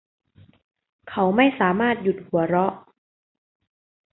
[1.09, 2.73] เขาไม่สามารถหยุดหัวเราะ